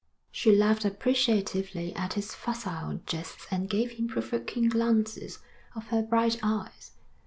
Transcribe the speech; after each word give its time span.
She 0.31 0.51
laughed 0.51 0.83
appreciatively 0.83 1.95
at 1.95 2.13
his 2.13 2.33
facile 2.33 3.01
jests 3.05 3.45
and 3.51 3.69
gave 3.69 3.91
him 3.99 4.07
provoking 4.07 4.67
glances 4.67 5.37
of 5.75 5.89
her 5.89 6.01
bright 6.01 6.39
eyes. 6.41 6.93